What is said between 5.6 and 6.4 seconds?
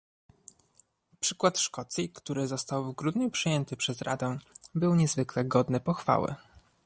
pochwały